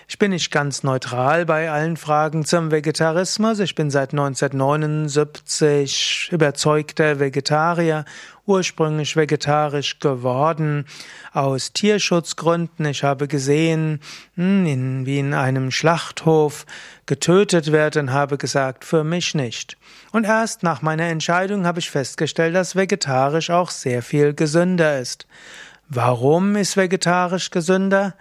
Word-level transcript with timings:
Ich 0.06 0.18
bin 0.18 0.32
nicht 0.32 0.50
ganz 0.50 0.82
neutral 0.82 1.46
bei 1.46 1.70
allen 1.70 1.96
Fragen 1.96 2.44
zum 2.44 2.70
Vegetarismus. 2.70 3.58
Ich 3.60 3.74
bin 3.74 3.90
seit 3.90 4.12
1979 4.12 6.28
überzeugter 6.30 7.20
Vegetarier, 7.20 8.04
ursprünglich 8.44 9.16
vegetarisch 9.16 10.00
geworden 10.00 10.84
aus 11.32 11.72
Tierschutzgründen. 11.72 12.84
Ich 12.84 13.02
habe 13.02 13.28
gesehen, 13.28 14.00
hm, 14.34 15.06
wie 15.06 15.18
in 15.18 15.32
einem 15.32 15.70
Schlachthof 15.70 16.66
getötet 17.06 17.72
wird 17.72 17.96
und 17.96 18.12
habe 18.12 18.36
gesagt, 18.36 18.84
für 18.84 19.04
mich 19.04 19.34
nicht. 19.34 19.78
Und 20.12 20.26
erst 20.26 20.62
nach 20.62 20.82
meiner 20.82 21.04
Entscheidung 21.04 21.64
habe 21.64 21.78
ich 21.78 21.90
festgestellt, 21.90 22.54
dass 22.54 22.76
vegetarisch 22.76 23.48
auch 23.48 23.70
sehr 23.70 24.02
viel 24.02 24.34
gesünder 24.34 25.00
ist. 25.00 25.26
Warum 25.88 26.56
ist 26.56 26.76
vegetarisch 26.76 27.50
gesünder? 27.50 28.14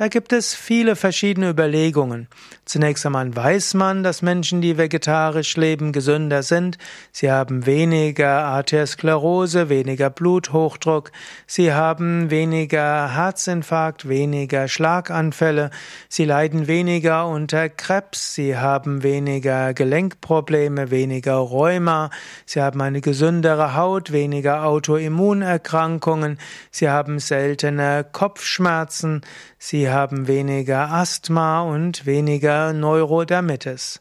Da 0.00 0.08
gibt 0.08 0.32
es 0.32 0.54
viele 0.54 0.96
verschiedene 0.96 1.50
Überlegungen. 1.50 2.26
Zunächst 2.64 3.04
einmal 3.04 3.36
weiß 3.36 3.74
man, 3.74 4.02
dass 4.02 4.22
Menschen, 4.22 4.62
die 4.62 4.78
vegetarisch 4.78 5.58
leben, 5.58 5.92
gesünder 5.92 6.42
sind. 6.42 6.78
Sie 7.12 7.30
haben 7.30 7.66
weniger 7.66 8.44
Arteriosklerose, 8.44 9.68
weniger 9.68 10.08
Bluthochdruck, 10.08 11.12
sie 11.46 11.74
haben 11.74 12.30
weniger 12.30 13.14
Herzinfarkt, 13.14 14.08
weniger 14.08 14.68
Schlaganfälle, 14.68 15.70
sie 16.08 16.24
leiden 16.24 16.66
weniger 16.66 17.26
unter 17.26 17.68
Krebs, 17.68 18.32
sie 18.34 18.56
haben 18.56 19.02
weniger 19.02 19.74
Gelenkprobleme, 19.74 20.90
weniger 20.90 21.34
Rheuma, 21.34 22.08
sie 22.46 22.62
haben 22.62 22.80
eine 22.80 23.02
gesündere 23.02 23.76
Haut, 23.76 24.12
weniger 24.12 24.64
Autoimmunerkrankungen, 24.64 26.38
sie 26.70 26.88
haben 26.88 27.18
seltener 27.18 28.02
Kopfschmerzen, 28.02 29.20
sie 29.58 29.89
haben 29.92 30.26
weniger 30.26 30.90
Asthma 30.90 31.62
und 31.62 32.06
weniger 32.06 32.72
Neurodermitis. 32.72 34.00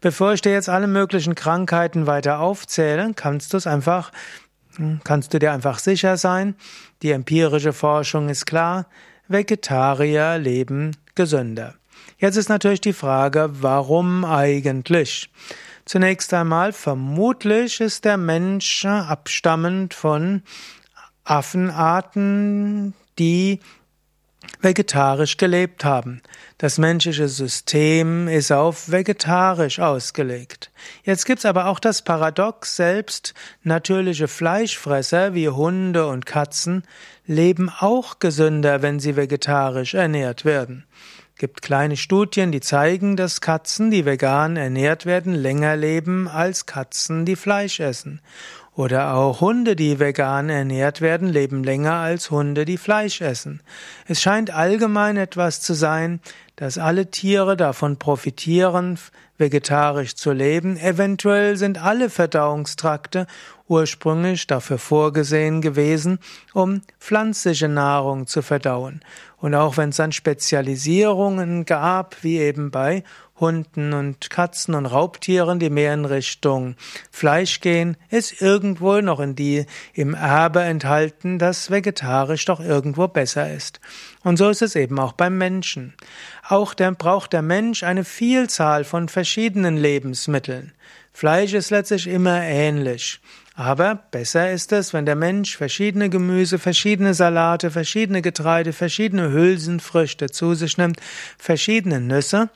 Bevor 0.00 0.32
ich 0.32 0.40
dir 0.40 0.52
jetzt 0.52 0.68
alle 0.68 0.86
möglichen 0.86 1.34
Krankheiten 1.34 2.06
weiter 2.06 2.40
aufzähle, 2.40 3.12
kannst 3.14 3.52
du 3.52 3.56
es 3.56 3.66
einfach, 3.66 4.12
kannst 5.04 5.34
du 5.34 5.38
dir 5.38 5.52
einfach 5.52 5.78
sicher 5.78 6.16
sein, 6.16 6.54
die 7.02 7.10
empirische 7.10 7.72
Forschung 7.72 8.28
ist 8.28 8.46
klar, 8.46 8.86
Vegetarier 9.28 10.38
leben 10.38 10.96
gesünder. 11.14 11.74
Jetzt 12.18 12.36
ist 12.36 12.48
natürlich 12.48 12.80
die 12.80 12.92
Frage, 12.92 13.50
warum 13.60 14.24
eigentlich? 14.24 15.30
Zunächst 15.84 16.34
einmal, 16.34 16.72
vermutlich 16.72 17.80
ist 17.80 18.04
der 18.04 18.16
Mensch 18.16 18.84
abstammend 18.84 19.94
von 19.94 20.42
Affenarten, 21.24 22.94
die 23.18 23.60
vegetarisch 24.60 25.36
gelebt 25.36 25.84
haben. 25.84 26.22
Das 26.58 26.78
menschliche 26.78 27.28
System 27.28 28.28
ist 28.28 28.50
auf 28.50 28.90
vegetarisch 28.90 29.78
ausgelegt. 29.78 30.70
Jetzt 31.04 31.26
gibt's 31.26 31.44
aber 31.44 31.66
auch 31.66 31.78
das 31.78 32.02
Paradox, 32.02 32.76
selbst 32.76 33.34
natürliche 33.62 34.28
Fleischfresser 34.28 35.34
wie 35.34 35.48
Hunde 35.48 36.06
und 36.06 36.26
Katzen 36.26 36.84
leben 37.26 37.70
auch 37.70 38.18
gesünder, 38.18 38.82
wenn 38.82 39.00
sie 39.00 39.16
vegetarisch 39.16 39.94
ernährt 39.94 40.44
werden. 40.44 40.84
Es 41.38 41.40
gibt 41.40 41.62
kleine 41.62 41.96
Studien, 41.96 42.50
die 42.50 42.58
zeigen, 42.58 43.16
dass 43.16 43.40
Katzen, 43.40 43.92
die 43.92 44.04
vegan 44.04 44.56
ernährt 44.56 45.06
werden, 45.06 45.36
länger 45.36 45.76
leben 45.76 46.26
als 46.26 46.66
Katzen, 46.66 47.26
die 47.26 47.36
Fleisch 47.36 47.78
essen. 47.78 48.20
Oder 48.74 49.14
auch 49.14 49.40
Hunde, 49.40 49.76
die 49.76 50.00
vegan 50.00 50.48
ernährt 50.48 51.00
werden, 51.00 51.28
leben 51.28 51.62
länger 51.62 51.92
als 51.92 52.32
Hunde, 52.32 52.64
die 52.64 52.76
Fleisch 52.76 53.20
essen. 53.20 53.60
Es 54.08 54.20
scheint 54.20 54.50
allgemein 54.50 55.16
etwas 55.16 55.60
zu 55.60 55.74
sein, 55.74 56.18
dass 56.58 56.76
alle 56.76 57.08
Tiere 57.08 57.56
davon 57.56 58.00
profitieren, 58.00 58.98
vegetarisch 59.36 60.16
zu 60.16 60.32
leben. 60.32 60.76
Eventuell 60.76 61.56
sind 61.56 61.80
alle 61.80 62.10
Verdauungstrakte 62.10 63.28
ursprünglich 63.68 64.48
dafür 64.48 64.78
vorgesehen 64.78 65.60
gewesen, 65.60 66.18
um 66.54 66.82
pflanzliche 66.98 67.68
Nahrung 67.68 68.26
zu 68.26 68.42
verdauen. 68.42 69.02
Und 69.36 69.54
auch 69.54 69.76
wenn 69.76 69.90
es 69.90 69.96
dann 69.96 70.10
Spezialisierungen 70.10 71.64
gab, 71.64 72.24
wie 72.24 72.38
eben 72.38 72.72
bei 72.72 73.04
Hunden 73.40 73.92
und 73.92 74.30
Katzen 74.30 74.74
und 74.74 74.86
Raubtieren, 74.86 75.58
die 75.58 75.70
mehr 75.70 75.94
in 75.94 76.04
Richtung 76.04 76.76
Fleisch 77.10 77.60
gehen, 77.60 77.96
ist 78.10 78.42
irgendwo 78.42 79.00
noch 79.00 79.20
in 79.20 79.34
die 79.34 79.66
im 79.92 80.14
Erbe 80.14 80.62
enthalten, 80.62 81.38
dass 81.38 81.70
vegetarisch 81.70 82.44
doch 82.44 82.60
irgendwo 82.60 83.08
besser 83.08 83.52
ist. 83.52 83.80
Und 84.24 84.36
so 84.36 84.48
ist 84.48 84.62
es 84.62 84.76
eben 84.76 84.98
auch 84.98 85.12
beim 85.12 85.38
Menschen. 85.38 85.94
Auch 86.48 86.74
der, 86.74 86.92
braucht 86.92 87.32
der 87.32 87.42
Mensch 87.42 87.82
eine 87.82 88.04
Vielzahl 88.04 88.84
von 88.84 89.08
verschiedenen 89.08 89.76
Lebensmitteln. 89.76 90.72
Fleisch 91.12 91.52
ist 91.52 91.70
letztlich 91.70 92.06
immer 92.06 92.42
ähnlich. 92.42 93.20
Aber 93.58 93.96
besser 93.96 94.52
ist 94.52 94.70
es, 94.70 94.92
wenn 94.94 95.04
der 95.04 95.16
Mensch 95.16 95.56
verschiedene 95.56 96.10
Gemüse, 96.10 96.60
verschiedene 96.60 97.12
Salate, 97.12 97.72
verschiedene 97.72 98.22
Getreide, 98.22 98.72
verschiedene 98.72 99.32
Hülsenfrüchte 99.32 100.30
zu 100.30 100.54
sich 100.54 100.78
nimmt, 100.78 101.00
verschiedene 101.38 102.00
Nüsse, 102.00 102.50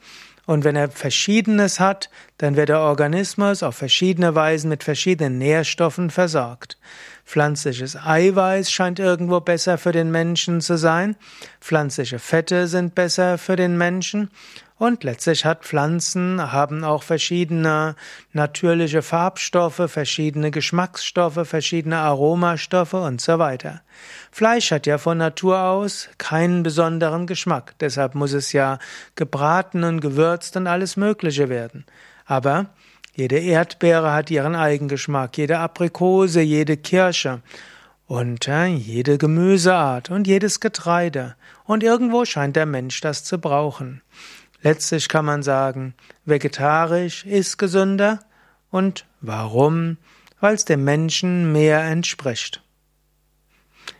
und 0.46 0.64
wenn 0.64 0.76
er 0.76 0.90
Verschiedenes 0.90 1.78
hat, 1.78 2.10
dann 2.38 2.56
wird 2.56 2.68
der 2.68 2.80
Organismus 2.80 3.62
auf 3.62 3.76
verschiedene 3.76 4.34
Weisen 4.34 4.68
mit 4.68 4.82
verschiedenen 4.82 5.38
Nährstoffen 5.38 6.10
versorgt. 6.10 6.78
Pflanzliches 7.24 7.96
Eiweiß 7.96 8.70
scheint 8.70 8.98
irgendwo 8.98 9.40
besser 9.40 9.78
für 9.78 9.92
den 9.92 10.10
Menschen 10.10 10.60
zu 10.60 10.76
sein. 10.76 11.16
Pflanzliche 11.60 12.18
Fette 12.18 12.66
sind 12.66 12.94
besser 12.94 13.38
für 13.38 13.56
den 13.56 13.78
Menschen. 13.78 14.30
Und 14.82 15.04
letztlich 15.04 15.44
hat 15.44 15.64
Pflanzen, 15.64 16.50
haben 16.50 16.82
auch 16.82 17.04
verschiedene 17.04 17.94
natürliche 18.32 19.02
Farbstoffe, 19.02 19.80
verschiedene 19.86 20.50
Geschmacksstoffe, 20.50 21.46
verschiedene 21.46 21.98
Aromastoffe 21.98 22.94
und 22.94 23.20
so 23.20 23.38
weiter. 23.38 23.82
Fleisch 24.32 24.72
hat 24.72 24.88
ja 24.88 24.98
von 24.98 25.18
Natur 25.18 25.62
aus 25.62 26.08
keinen 26.18 26.64
besonderen 26.64 27.28
Geschmack. 27.28 27.76
Deshalb 27.78 28.16
muss 28.16 28.32
es 28.32 28.52
ja 28.52 28.80
gebraten 29.14 29.84
und 29.84 30.00
gewürzt 30.00 30.56
und 30.56 30.66
alles 30.66 30.96
Mögliche 30.96 31.48
werden. 31.48 31.84
Aber 32.26 32.66
jede 33.14 33.38
Erdbeere 33.38 34.12
hat 34.12 34.32
ihren 34.32 34.56
Eigengeschmack, 34.56 35.38
jede 35.38 35.60
Aprikose, 35.60 36.40
jede 36.40 36.76
Kirsche 36.76 37.40
und 38.08 38.48
äh, 38.48 38.66
jede 38.66 39.16
Gemüseart 39.16 40.10
und 40.10 40.26
jedes 40.26 40.58
Getreide. 40.58 41.36
Und 41.62 41.84
irgendwo 41.84 42.24
scheint 42.24 42.56
der 42.56 42.66
Mensch 42.66 43.00
das 43.00 43.22
zu 43.22 43.38
brauchen. 43.38 44.02
Letztlich 44.62 45.08
kann 45.08 45.24
man 45.24 45.42
sagen, 45.42 45.94
vegetarisch 46.24 47.26
ist 47.26 47.58
gesünder. 47.58 48.20
Und 48.70 49.04
warum? 49.20 49.98
Weil 50.40 50.54
es 50.54 50.64
dem 50.64 50.84
Menschen 50.84 51.52
mehr 51.52 51.82
entspricht. 51.82 52.62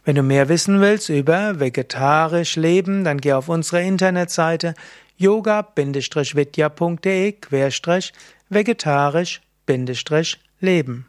Wenn 0.05 0.15
du 0.17 0.23
mehr 0.23 0.49
wissen 0.49 0.81
willst 0.81 1.09
über 1.09 1.61
vegetarisch 1.61 2.57
Leben, 2.57 3.05
dann 3.05 3.19
geh 3.19 3.35
auf 3.35 3.49
unsere 3.49 3.83
Internetseite 3.83 4.75
yoga-vidya.de 5.17 7.37
vegetarisch-leben. 8.49 11.07